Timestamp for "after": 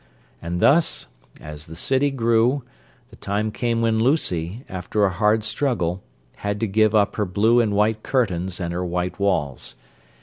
4.67-5.05